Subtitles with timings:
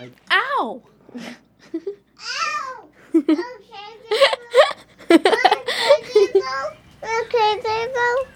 [0.00, 0.82] Ow!
[1.20, 2.88] Ow!
[3.14, 3.34] Okay,
[7.22, 7.86] okay,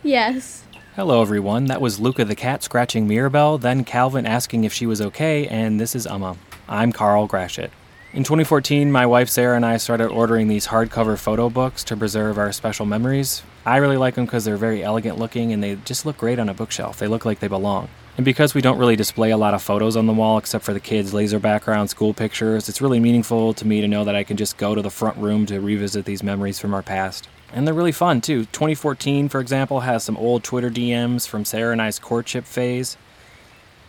[0.03, 0.65] Yes.
[0.95, 1.65] Hello, everyone.
[1.67, 5.81] That was Luca the cat scratching Mirabelle, then Calvin asking if she was okay, and
[5.81, 6.37] this is Emma.
[6.69, 7.71] I'm Carl Grashit.
[8.13, 12.37] In 2014, my wife Sarah and I started ordering these hardcover photo books to preserve
[12.37, 13.43] our special memories.
[13.65, 16.51] I really like them because they're very elegant looking and they just look great on
[16.51, 16.99] a bookshelf.
[16.99, 17.89] They look like they belong.
[18.17, 20.73] And because we don't really display a lot of photos on the wall except for
[20.73, 24.23] the kids' laser background school pictures, it's really meaningful to me to know that I
[24.23, 27.29] can just go to the front room to revisit these memories from our past.
[27.53, 28.45] And they're really fun too.
[28.47, 32.97] 2014, for example, has some old Twitter DMs from Sarah and I's courtship phase.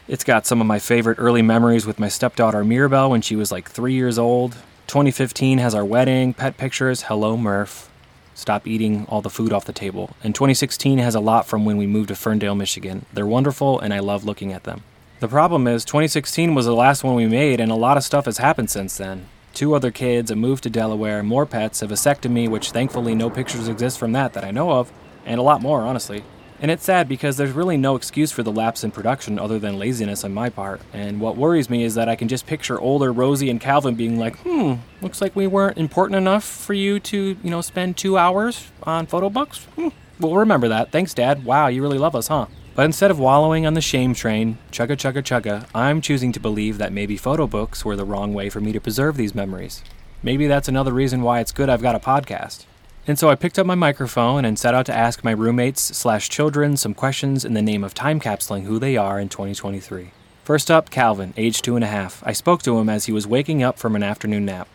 [0.07, 3.51] It's got some of my favorite early memories with my stepdaughter Mirabelle when she was
[3.51, 4.53] like three years old.
[4.87, 7.89] 2015 has our wedding, pet pictures, hello Murph,
[8.35, 10.15] stop eating all the food off the table.
[10.23, 13.07] And 2016 has a lot from when we moved to Ferndale, Michigan.
[13.11, 14.83] They're wonderful and I love looking at them.
[15.21, 18.25] The problem is, 2016 was the last one we made, and a lot of stuff
[18.25, 19.27] has happened since then.
[19.53, 23.69] Two other kids, a move to Delaware, more pets, a vasectomy, which thankfully no pictures
[23.69, 24.91] exist from that that I know of,
[25.25, 26.25] and a lot more, honestly.
[26.61, 29.77] And it's sad because there's really no excuse for the lapse in production other than
[29.77, 30.81] laziness on my part.
[30.93, 34.17] And what worries me is that I can just picture older Rosie and Calvin being
[34.17, 38.17] like, hmm, looks like we weren't important enough for you to, you know, spend two
[38.17, 39.65] hours on photo books.
[39.75, 39.89] Hmm.
[40.19, 40.91] We'll remember that.
[40.91, 41.43] Thanks, Dad.
[41.43, 42.45] Wow, you really love us, huh?
[42.73, 46.77] But instead of wallowing on the shame train, chugga chugga chugga, I'm choosing to believe
[46.77, 49.83] that maybe photo books were the wrong way for me to preserve these memories.
[50.23, 52.65] Maybe that's another reason why it's good I've got a podcast.
[53.07, 56.27] And so I picked up my microphone and set out to ask my roommates slash
[56.27, 60.09] children some questions in the name of time capsuling who they are in 2023.
[60.43, 62.23] First up, Calvin, age two and a half.
[62.25, 64.67] I spoke to him as he was waking up from an afternoon nap.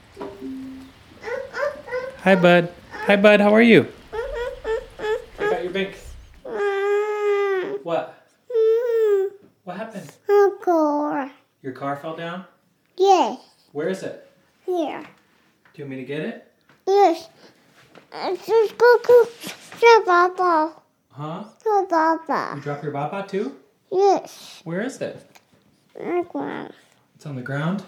[2.18, 2.72] Hi, bud.
[3.06, 3.40] Hi, bud.
[3.40, 3.88] How are you?
[5.36, 5.96] Check out your bink.
[7.82, 8.28] What?
[9.64, 10.12] What happened?
[10.28, 11.30] Uncle.
[11.62, 12.44] Your car fell down?
[12.96, 13.40] Yes.
[13.72, 14.28] Where is it?
[14.66, 15.02] Here.
[15.02, 16.52] Do you want me to get it?
[16.86, 17.28] Yes.
[18.12, 19.24] It's just go go
[19.80, 20.72] to Papa.
[21.10, 21.44] Huh?
[21.62, 22.56] To baba.
[22.56, 23.56] You drop your baba too?
[23.90, 24.60] Yes.
[24.64, 25.26] Where is it?
[25.98, 26.72] Like one.
[27.14, 27.82] It's on the ground.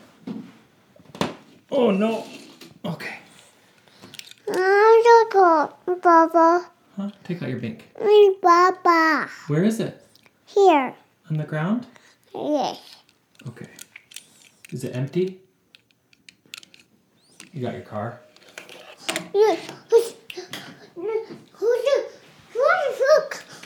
[1.71, 2.25] Oh no.
[2.85, 3.17] Okay.
[4.49, 6.71] I'm to go Papa.
[6.97, 7.11] Huh?
[7.25, 7.89] Take out your bink.
[8.05, 9.31] Me Papa.
[9.47, 10.05] Where is it?
[10.47, 10.95] Here.
[11.31, 11.87] On the ground?
[12.35, 12.81] Yes.
[13.49, 13.69] Okay.
[14.71, 15.41] Is it empty?
[17.53, 18.21] You got your car?
[19.35, 19.59] Yes.
[19.91, 20.15] Who's
[20.95, 22.07] who's the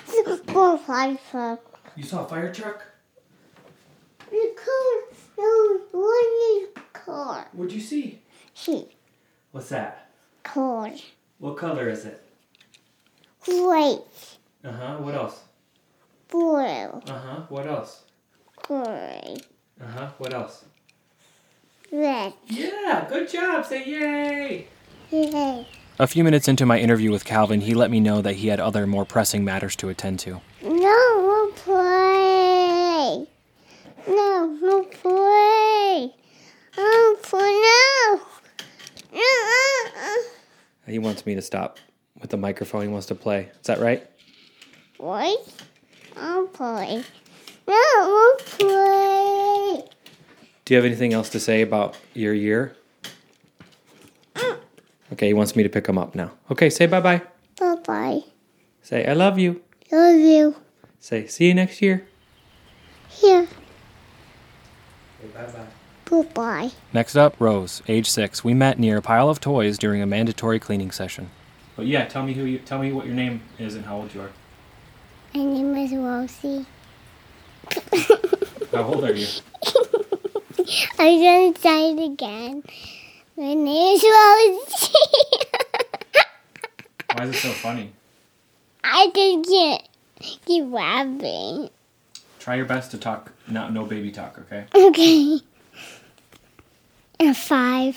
[0.06, 1.58] who's the four five five?
[1.96, 2.84] You saw a fire truck?
[4.30, 5.18] The car.
[5.38, 7.48] No, one car.
[7.52, 8.20] What'd you see?
[8.54, 8.88] She
[9.52, 10.10] What's that?
[10.42, 10.90] car.
[11.38, 12.22] What color is it?
[13.46, 14.00] White.
[14.64, 14.96] Uh huh.
[14.98, 15.40] What else?
[16.28, 16.56] Blue.
[16.56, 17.42] Uh huh.
[17.48, 18.02] What else?
[18.62, 19.36] Gray.
[19.80, 20.08] Uh huh.
[20.18, 20.64] What else?
[21.92, 22.32] Red.
[22.46, 23.64] Yeah, good job.
[23.64, 24.66] Say yay.
[25.12, 28.60] A few minutes into my interview with Calvin, he let me know that he had
[28.60, 30.40] other more pressing matters to attend to.
[30.62, 33.26] No, no play.
[34.08, 36.14] No, no play.
[36.78, 38.20] Oh, play
[39.12, 39.20] no.
[39.20, 40.92] No.
[40.92, 41.78] He wants me to stop
[42.20, 42.82] with the microphone.
[42.82, 43.50] He wants to play.
[43.60, 44.08] Is that right?
[44.98, 45.38] Wait.
[46.16, 47.02] I'll play.
[47.66, 49.82] No, I'll play.
[50.64, 52.76] Do you have anything else to say about your year?
[55.16, 56.32] Okay, he wants me to pick him up now.
[56.50, 57.22] Okay, say bye bye.
[57.58, 58.20] Bye bye.
[58.82, 59.62] Say I love you.
[59.90, 60.56] Love you.
[61.00, 62.06] Say see you next year.
[63.08, 63.48] Here.
[65.18, 65.66] Say bye bye.
[66.04, 66.70] Goodbye.
[66.92, 68.44] Next up, Rose, age six.
[68.44, 71.30] We met near a pile of toys during a mandatory cleaning session.
[71.76, 74.12] But yeah, tell me who you tell me what your name is and how old
[74.12, 74.30] you are.
[75.34, 76.66] My name is Rosie.
[78.70, 79.28] How old are you?
[80.98, 82.64] I'm gonna say it again.
[83.36, 83.66] My name
[83.96, 84.94] is Rosie.
[87.14, 87.92] Why is it so funny?
[88.82, 89.82] I just can't
[90.46, 91.70] keep laughing.
[92.38, 94.66] Try your best to talk, not no baby talk, okay?
[94.74, 95.40] Okay.
[97.20, 97.96] I'm five.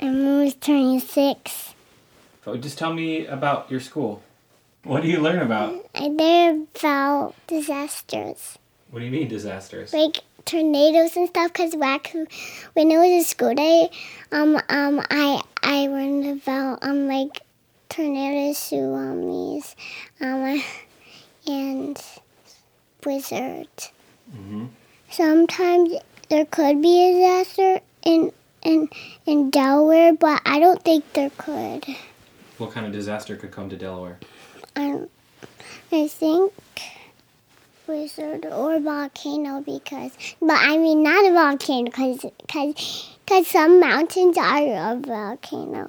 [0.00, 1.74] I'm almost turning six.
[2.44, 4.22] So just tell me about your school.
[4.84, 5.84] What do you learn about?
[5.94, 8.58] I learn about disasters,
[8.90, 9.92] What do you mean disasters?
[9.92, 10.18] like
[10.48, 11.52] tornadoes and stuff.
[11.52, 12.12] Cause back
[12.72, 13.90] when it was a school day,
[14.32, 17.42] um, um, I I learned about um like
[17.88, 19.74] tornadoes, tsunamis,
[20.20, 20.62] um,
[21.46, 22.02] and
[23.02, 23.92] blizzards.
[24.34, 24.66] Mm-hmm.
[25.10, 25.94] Sometimes
[26.28, 28.88] there could be a disaster in in
[29.26, 31.84] in Delaware, but I don't think there could.
[32.56, 34.18] What kind of disaster could come to Delaware?
[34.74, 35.02] I,
[35.92, 36.52] I think
[37.88, 40.12] blizzard or volcano because,
[40.42, 45.88] but I mean not a volcano because because because some mountains are a volcano,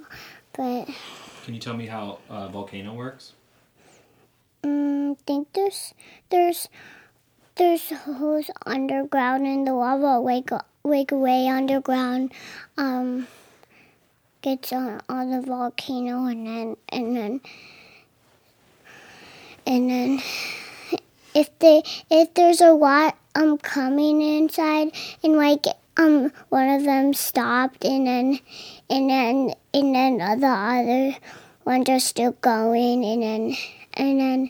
[0.54, 0.86] but
[1.44, 3.34] Can you tell me how a volcano works?
[4.64, 5.94] um, think there's
[6.30, 6.70] there's
[7.56, 10.52] there's holes underground and the lava wake
[10.84, 12.32] wake way underground
[12.78, 13.28] um
[14.42, 17.42] gets on, on the volcano and then and then
[19.68, 20.22] and then
[21.34, 24.92] if they if there's a lot um coming inside
[25.24, 25.66] and like
[25.98, 28.40] um one of them stopped and then
[28.90, 31.16] and then and then the other
[31.66, 33.56] ones are still going and then
[33.94, 34.50] and then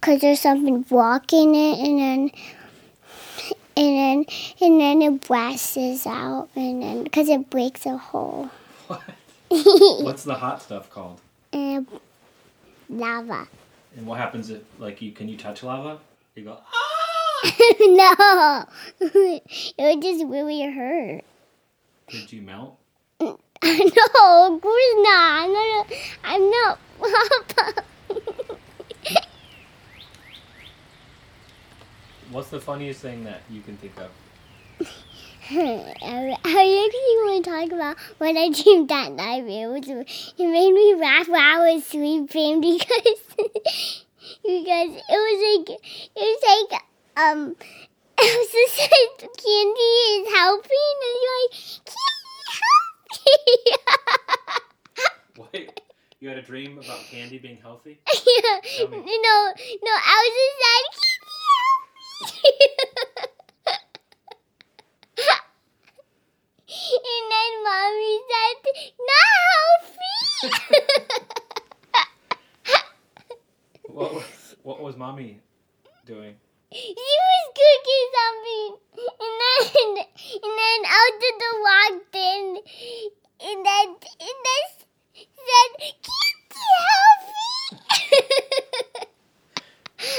[0.00, 2.30] because there's something blocking it and then
[3.76, 4.24] and then
[4.60, 8.50] and then it blasts out and then because it breaks a hole
[8.86, 9.02] What?
[9.50, 11.20] What's the hot stuff called?
[11.52, 11.86] and
[12.90, 13.48] lava
[13.96, 15.98] And what happens if, like, you can you touch lava?
[16.34, 16.98] You go, ah!
[17.80, 18.64] no
[19.00, 21.24] it would just really hurt
[22.08, 22.76] did you melt?
[23.20, 25.86] no of course not i'm not
[26.24, 26.78] i'm not
[32.30, 34.10] What's the funniest thing that you can think of?
[35.50, 39.44] I actually want to talk about when I dreamed that night.
[39.44, 43.16] It was it made me laugh while I was sleeping because
[44.44, 46.82] because it was like it was like
[47.16, 47.56] um
[48.18, 51.54] it was just like candy is helping and you're like
[51.88, 54.04] candy help
[55.38, 55.48] me.
[55.54, 55.80] Wait,
[56.20, 58.00] you had a dream about candy being healthy?
[58.06, 58.84] yeah.
[58.84, 63.24] No, no, I was just like candy help me.
[67.08, 68.60] And then mommy said,
[69.08, 70.52] not healthy.
[73.88, 75.40] What was, what was mommy
[76.06, 76.36] doing?
[76.70, 78.76] she was cooking something.
[79.18, 80.04] And then,
[80.44, 82.44] and then out the door walked in.
[83.40, 83.86] And then,
[84.20, 84.62] and then
[85.48, 85.70] said,
[86.06, 87.42] candy healthy.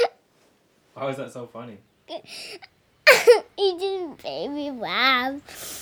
[0.94, 1.78] Why was that so funny?
[3.56, 5.79] he just made me laugh.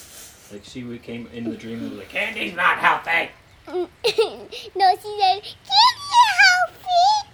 [0.53, 3.31] Like, she would- came in the dream and was like, candy's not healthy!
[3.69, 6.09] no, she said, candy
[6.41, 7.29] healthy.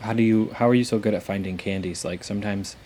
[0.00, 2.04] How do you, how are you so good at finding candies?
[2.04, 2.76] Like, sometimes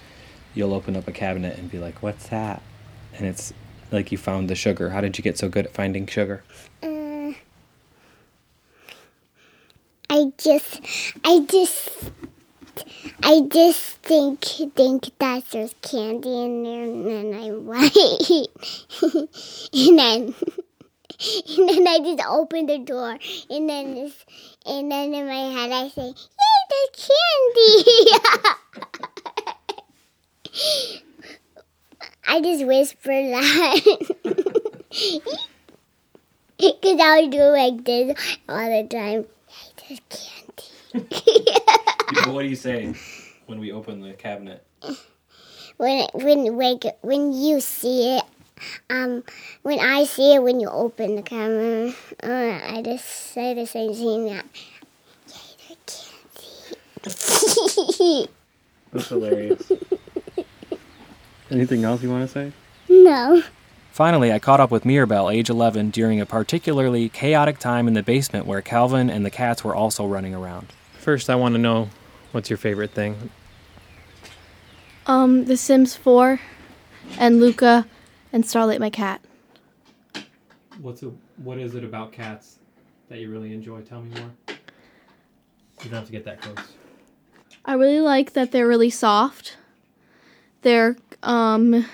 [0.55, 2.63] you'll open up a cabinet and be like, what's that?
[3.15, 3.53] And it's
[3.91, 4.91] like you found the sugar.
[4.91, 6.43] How did you get so good at finding sugar?
[6.83, 7.33] Uh,
[10.11, 10.81] I just,
[11.25, 12.11] I just,
[13.23, 18.49] I just think think that there's candy in there, and then I wait,
[19.73, 20.35] and then,
[21.59, 23.19] and then I just open the door,
[23.51, 24.25] and then this,
[24.67, 26.15] and then in my head I say, "Yay,
[26.71, 27.09] there's
[27.55, 27.81] candy!"
[32.27, 33.81] I just whisper that.
[36.59, 39.27] Because I do like this all the time.
[39.49, 41.40] Hey, there's candy.
[42.27, 42.95] What do you say
[43.47, 44.65] when we open the cabinet?
[45.77, 48.25] when when like when you see it,
[48.91, 49.25] um,
[49.63, 53.95] when I see it when you open the camera, uh, I just say the same
[53.95, 54.45] thing that.
[55.29, 55.77] Yay,
[57.03, 58.29] there's candy.
[58.93, 59.73] That's hilarious.
[61.51, 62.53] Anything else you want to say?
[62.89, 63.43] no.
[63.93, 68.05] Finally, I caught up with Mirabelle, age 11, during a particularly chaotic time in the
[68.05, 70.69] basement where Calvin and the cats were also running around.
[70.99, 71.91] First, I want to know
[72.33, 73.31] what's your favorite thing?
[75.07, 76.41] Um, The Sims 4
[77.19, 77.87] and Luca
[78.33, 79.21] and Starlight my cat.
[80.81, 82.59] What's a, what is it about cats
[83.09, 83.81] that you really enjoy?
[83.83, 84.31] Tell me more.
[84.49, 86.59] You don't have to get that close.
[87.65, 89.57] I really like that they're really soft.
[90.63, 91.87] They're um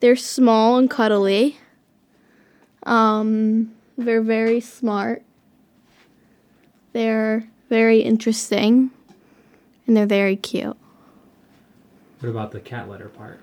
[0.00, 1.58] they're small and cuddly.
[2.84, 5.22] Um they're very smart.
[6.92, 8.90] They're very interesting
[9.86, 10.76] and they're very cute.
[12.20, 13.40] What about the cat litter part?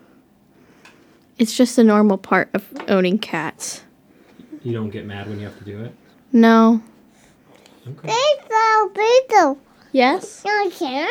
[1.37, 3.83] It's just a normal part of owning cats.
[4.63, 5.93] You don't get mad when you have to do it?
[6.31, 6.81] No.
[7.87, 8.07] Okay.
[8.07, 9.57] Beetle, Beetle.
[9.91, 10.43] Yes?
[10.45, 11.09] You don't care?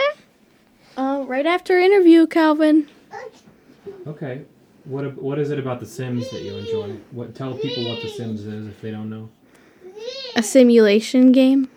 [0.96, 2.88] Uh, right after interview, Calvin.
[4.06, 4.42] Okay.
[4.84, 6.96] What what is it about The Sims that you enjoy?
[7.10, 9.28] What tell people what The Sims is if they don't know.
[10.36, 11.68] A simulation game.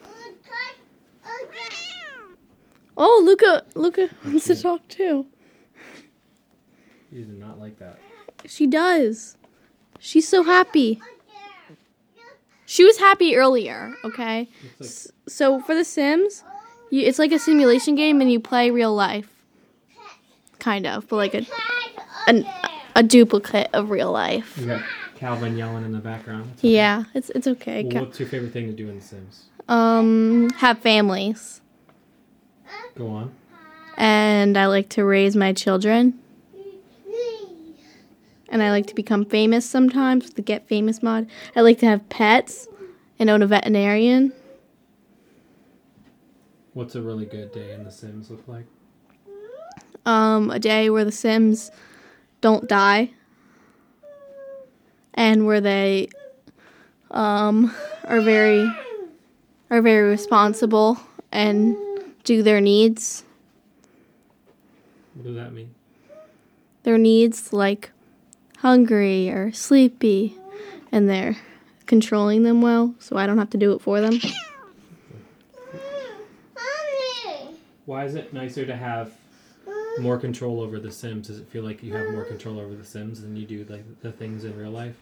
[3.06, 5.26] Oh, Luca, Luca wants to talk too.
[7.12, 8.00] You do not like that.
[8.46, 9.36] She does.
[10.00, 11.02] She's so happy.
[12.66, 14.48] She was happy earlier, okay?
[14.80, 16.46] It's So for The Sims,
[16.92, 19.28] You, it's like a simulation game, and you play real life,
[20.60, 21.46] kind of, but like a
[22.28, 22.46] an,
[22.96, 24.58] a duplicate of real life.
[24.58, 24.84] You got
[25.16, 26.52] Calvin yelling in the background.
[26.54, 27.84] It's Yeah, it's it's okay.
[27.84, 29.44] Well, what's your favorite thing to do in The Sims?
[29.68, 31.60] Um, have families,
[32.96, 33.32] Go on.
[33.98, 36.20] and I like to raise my children,
[38.50, 41.28] and I like to become famous sometimes with the Get Famous mod.
[41.56, 42.68] I like to have pets
[43.20, 44.34] and own a veterinarian.
[46.74, 48.66] What's a really good day in The Sims look like?
[50.06, 51.72] um, a day where the Sims
[52.42, 53.12] don't die
[55.14, 56.10] and where they
[57.12, 57.74] um,
[58.06, 58.70] are very
[59.70, 61.00] are very responsible
[61.32, 61.78] and
[62.24, 63.24] do their needs.
[65.16, 65.74] What does that mean?
[66.84, 67.92] Their needs like
[68.60, 70.36] hungry or sleepy
[70.92, 71.38] and they're
[71.86, 74.20] controlling them well so I don't have to do it for them.
[77.86, 79.12] Why is it nicer to have
[80.00, 81.28] more control over The Sims?
[81.28, 83.84] Does it feel like you have more control over The Sims than you do like
[84.02, 84.96] the things in real life?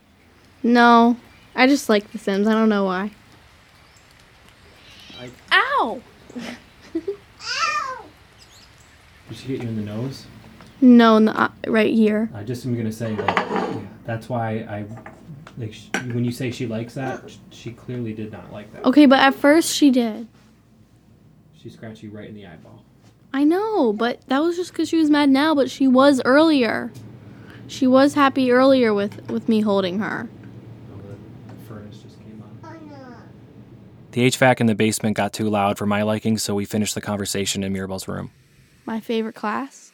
[0.63, 1.15] No,
[1.55, 2.47] I just like the Sims.
[2.47, 3.11] I don't know why.
[5.19, 6.01] I- Ow!
[9.29, 10.25] Did she get you in the nose?
[10.81, 12.29] No, not uh, right here.
[12.33, 14.85] I just am gonna say that yeah, that's why I
[15.57, 17.21] like sh- when you say she likes that,
[17.51, 18.83] she clearly did not like that.
[18.85, 20.27] Okay, but at first she did.
[21.61, 22.83] She scratched you right in the eyeball.
[23.33, 26.91] I know, but that was just because she was mad now, but she was earlier.
[27.67, 30.27] She was happy earlier with, with me holding her.
[30.93, 32.59] Oh, the, the furnace just came on.
[34.11, 37.01] The HVAC in the basement got too loud for my liking, so we finished the
[37.01, 38.31] conversation in Mirabelle's room.
[38.85, 39.93] My favorite class?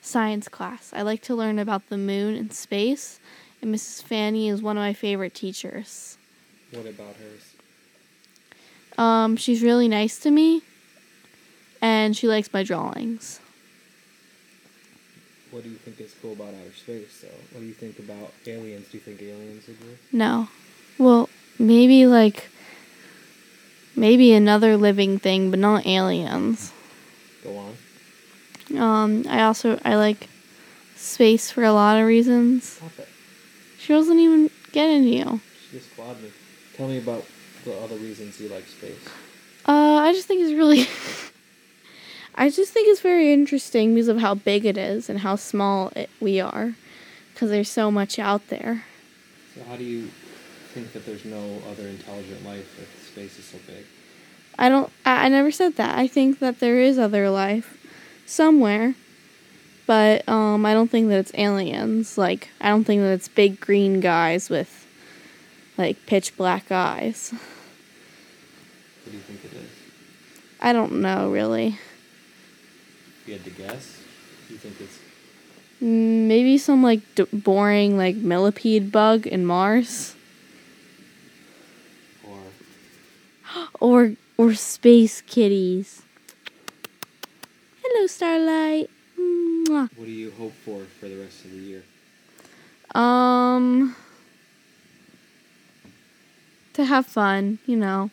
[0.00, 0.92] Science class.
[0.94, 3.18] I like to learn about the moon and space,
[3.60, 4.02] and Mrs.
[4.04, 6.18] Fanny is one of my favorite teachers.
[6.70, 7.54] What about hers?
[8.96, 10.62] Um, she's really nice to me,
[11.80, 13.40] and she likes my drawings.
[15.50, 17.28] What do you think is cool about outer space, though?
[17.50, 18.86] What do you think about aliens?
[18.88, 20.00] Do you think aliens exist?
[20.12, 20.48] No.
[20.96, 22.48] Well, maybe like
[24.02, 26.72] maybe another living thing, but not aliens.
[27.44, 27.76] Go on.
[28.76, 30.28] Um, I also I like
[30.96, 32.64] space for a lot of reasons.
[32.64, 33.08] Stop it.
[33.78, 35.40] She wasn't even getting you.
[35.70, 36.32] She just clawed me.
[36.76, 37.24] Tell me about
[37.64, 38.98] the other reasons you like space.
[39.66, 40.86] Uh, I just think it's really.
[42.34, 45.92] I just think it's very interesting because of how big it is and how small
[45.94, 46.74] it, we are,
[47.32, 48.84] because there's so much out there.
[49.54, 50.08] So how do you
[50.72, 53.84] think that there's no other intelligent life if space is so big?
[54.58, 54.90] I don't.
[55.04, 55.96] I, I never said that.
[55.98, 57.76] I think that there is other life
[58.26, 58.94] somewhere,
[59.86, 62.18] but um, I don't think that it's aliens.
[62.18, 64.86] Like I don't think that it's big green guys with
[65.78, 67.30] like pitch black eyes.
[67.32, 69.70] What do you think it is?
[70.60, 71.78] I don't know really.
[73.22, 74.02] If you had to guess,
[74.50, 74.98] you think it's
[75.82, 80.14] Mm, Maybe some like d- boring like millipede bug in Mars,
[83.80, 86.02] or or space kitties.
[87.82, 88.90] Hello, Starlight.
[89.18, 89.88] Mwah.
[89.96, 91.82] what do you hope for for the rest of the year?
[92.94, 93.96] Um,
[96.74, 98.10] to have fun, you know.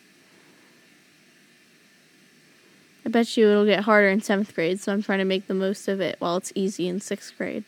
[3.05, 5.53] I bet you it'll get harder in seventh grade, so I'm trying to make the
[5.53, 7.63] most of it while it's easy in sixth grade.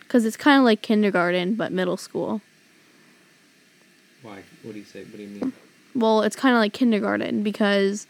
[0.00, 2.42] Because it's kind of like kindergarten, but middle school.
[4.22, 4.42] Why?
[4.62, 5.04] What do you say?
[5.04, 5.52] What do you mean?
[5.98, 8.06] Well, it's kind of like kindergarten because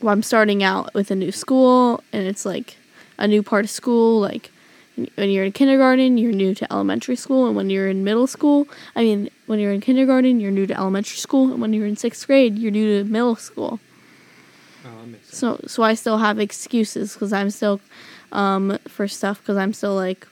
[0.00, 2.76] well, I'm starting out with a new school, and it's like
[3.18, 4.20] a new part of school.
[4.20, 4.52] Like
[5.16, 8.68] when you're in kindergarten, you're new to elementary school, and when you're in middle school,
[8.94, 11.96] I mean, when you're in kindergarten, you're new to elementary school, and when you're in
[11.96, 13.80] sixth grade, you're new to middle school.
[14.84, 15.38] Oh, that makes sense.
[15.38, 17.80] So, so I still have excuses because I'm still
[18.30, 20.28] um, for stuff because I'm still like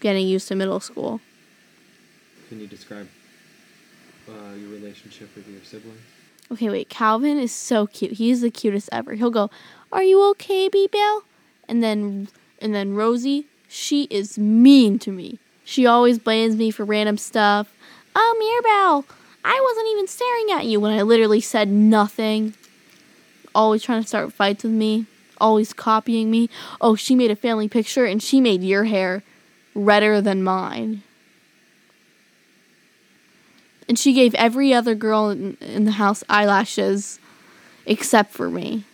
[0.00, 1.20] getting used to middle school.
[2.48, 3.06] Can you describe
[4.30, 6.00] uh, your relationship with your siblings?
[6.52, 6.88] Okay, wait.
[6.88, 8.12] Calvin is so cute.
[8.12, 9.14] He's the cutest ever.
[9.14, 9.50] He'll go,
[9.92, 11.24] "Are you okay, B Bell?"
[11.68, 12.28] And then,
[12.60, 15.38] and then Rosie, she is mean to me.
[15.64, 17.72] She always blames me for random stuff.
[18.16, 19.04] Oh, Mirabelle,
[19.44, 22.54] I wasn't even staring at you when I literally said nothing.
[23.54, 25.06] Always trying to start fights with me.
[25.40, 26.50] Always copying me.
[26.80, 29.22] Oh, she made a family picture and she made your hair
[29.74, 31.02] redder than mine.
[33.90, 37.18] And she gave every other girl in, in the house eyelashes
[37.86, 38.84] except for me.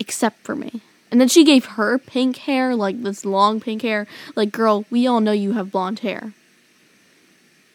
[0.00, 0.80] Except for me.
[1.08, 4.08] And then she gave her pink hair, like this long pink hair.
[4.34, 6.32] Like, girl, we all know you have blonde hair.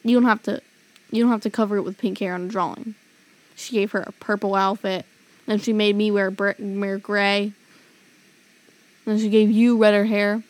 [0.04, 0.62] You don't have to
[1.10, 2.96] you don't have to cover it with pink hair on a drawing.
[3.56, 5.06] she gave her a purple outfit.
[5.46, 7.54] Then she made me wear br- wear gray.
[9.06, 10.44] Then she gave you redder hair.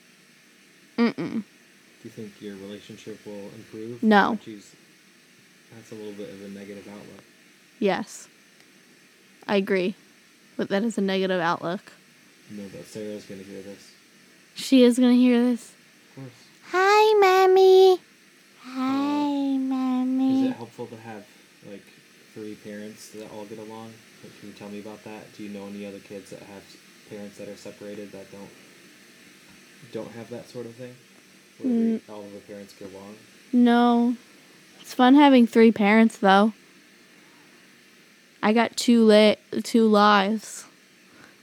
[0.97, 1.43] Mm-mm.
[2.07, 4.01] Do you think your relationship will improve?
[4.01, 4.39] No.
[4.45, 4.73] She's,
[5.75, 7.23] that's a little bit of a negative outlook.
[7.79, 8.29] Yes.
[9.45, 9.95] I agree.
[10.55, 11.91] But that is a negative outlook.
[12.49, 13.91] No, but Sarah's gonna hear this.
[14.55, 15.73] She is going to hear this.
[16.09, 16.33] Of course.
[16.71, 17.99] Hi, mommy.
[18.61, 19.55] Hi, oh.
[19.55, 20.47] Is mommy.
[20.47, 21.25] it helpful to have
[21.69, 21.83] like
[22.33, 23.91] three parents that all get along?
[24.23, 25.33] Like, can you tell me about that?
[25.35, 26.63] Do you know any other kids that have
[27.09, 28.49] parents that are separated that don't
[29.91, 30.95] don't have that sort of thing?
[31.63, 32.01] Mm.
[32.09, 33.15] all of the parents get along.
[33.51, 34.15] No.
[34.81, 36.53] It's fun having three parents though.
[38.41, 40.65] I got two li- two lives.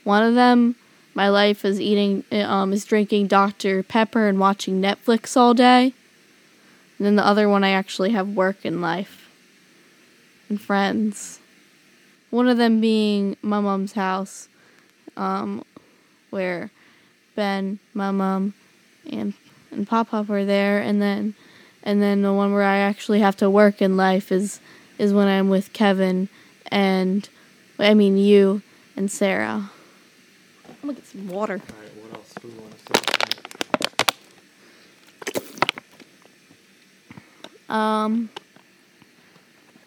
[0.04, 0.76] One of them,
[1.14, 5.92] my life is eating um is drinking Dr Pepper and watching Netflix all day.
[6.98, 9.28] And then the other one I actually have work in life
[10.48, 11.40] and friends.
[12.30, 14.48] One of them being my mom's house
[15.16, 15.64] um
[16.30, 16.70] where
[17.34, 18.54] Ben, my mom,
[19.10, 19.34] and
[19.74, 21.34] and Pop Pop were there and then
[21.82, 24.60] and then the one where I actually have to work in life is
[24.98, 26.28] is when I'm with Kevin
[26.68, 27.28] and
[27.78, 28.62] I mean you
[28.96, 29.70] and Sarah.
[30.68, 31.54] I'm gonna get some water.
[31.54, 31.90] All right.
[31.96, 34.14] What else do we want to say?
[37.68, 38.30] Um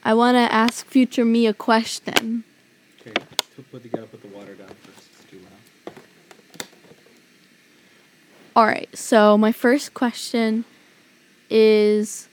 [0.03, 2.43] I wanna ask future me a question.
[3.01, 3.13] Okay.
[3.55, 5.09] Put, put, you gotta put the water down first.
[5.19, 5.57] It's too loud.
[8.57, 10.65] Alright, so my first question
[11.47, 12.27] is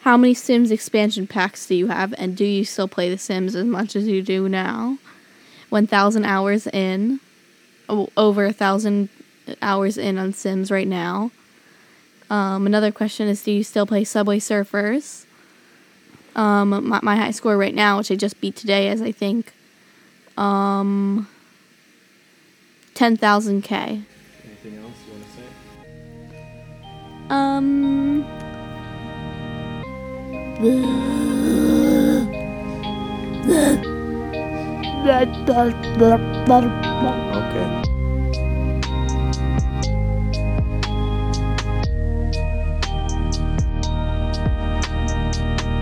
[0.00, 3.54] how many Sims expansion packs do you have and do you still play The Sims
[3.54, 4.98] as much as you do now?
[5.68, 7.20] 1,000 hours in,
[7.88, 9.10] over a thousand
[9.62, 11.30] hours in on Sims right now.
[12.28, 15.24] Um, another question is do you still play Subway Surfers?
[16.34, 19.52] Um, my, my high score right now, which I just beat today, is I think
[20.36, 21.28] um,
[22.96, 24.04] 10,000K.
[27.30, 28.24] Um.
[37.34, 37.84] Okay.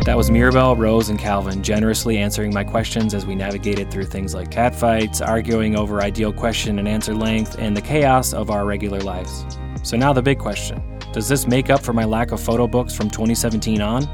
[0.04, 4.34] That was Mirabelle, Rose, and Calvin generously answering my questions as we navigated through things
[4.34, 9.00] like catfights, arguing over ideal question and answer length, and the chaos of our regular
[9.00, 9.46] lives.
[9.84, 12.94] So now the big question Does this make up for my lack of photo books
[12.94, 14.08] from 2017 on?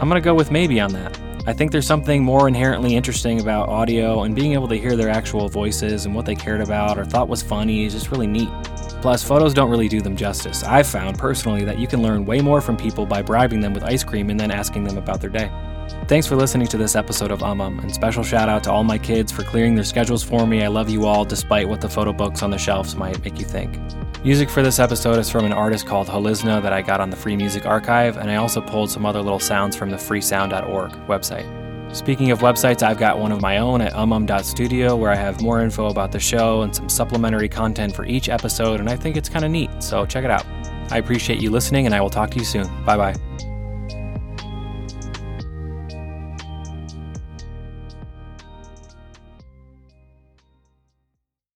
[0.00, 1.16] I'm gonna go with maybe on that.
[1.46, 5.10] I think there's something more inherently interesting about audio and being able to hear their
[5.10, 8.50] actual voices and what they cared about or thought was funny is just really neat.
[9.00, 10.64] Plus, photos don't really do them justice.
[10.64, 13.84] I've found personally that you can learn way more from people by bribing them with
[13.84, 15.50] ice cream and then asking them about their day.
[16.06, 18.84] Thanks for listening to this episode of Um Um, and special shout out to all
[18.84, 20.62] my kids for clearing their schedules for me.
[20.62, 23.44] I love you all, despite what the photo books on the shelves might make you
[23.44, 23.78] think.
[24.24, 27.16] Music for this episode is from an artist called Holizna that I got on the
[27.16, 31.46] Free Music Archive, and I also pulled some other little sounds from the freesound.org website.
[31.96, 35.60] Speaking of websites, I've got one of my own at umum.studio where I have more
[35.60, 39.28] info about the show and some supplementary content for each episode, and I think it's
[39.28, 40.46] kind of neat, so check it out.
[40.92, 42.66] I appreciate you listening, and I will talk to you soon.
[42.84, 43.49] Bye bye.